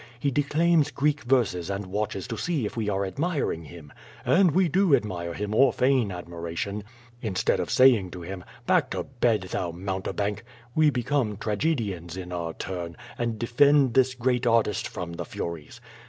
He 0.19 0.31
declaims 0.31 0.89
Greek 0.89 1.21
verses 1.25 1.69
and 1.69 1.85
watches 1.85 2.27
to 2.29 2.35
see 2.35 2.65
if 2.65 2.75
we 2.75 2.89
are 2.89 3.05
admiring 3.05 3.65
him. 3.65 3.93
And 4.25 4.49
we 4.49 4.67
do 4.67 4.95
admire 4.95 5.35
him 5.35 5.53
or 5.53 5.71
feign 5.71 6.11
admiration. 6.11 6.83
Instead 7.21 7.59
of 7.59 7.69
saying 7.69 8.09
to 8.09 8.23
him, 8.23 8.43
"back 8.65 8.89
to 8.89 9.03
bed, 9.03 9.41
thou 9.51 9.69
mountebank!*' 9.69 10.43
we 10.73 10.89
become 10.89 11.37
tragedians 11.37 12.17
in 12.17 12.31
our 12.31 12.53
turn, 12.55 12.97
and 13.19 13.37
defend 13.37 13.93
this 13.93 14.15
great 14.15 14.47
artist 14.47 14.87
from 14.87 15.13
the 15.13 15.23
furies. 15.25 15.79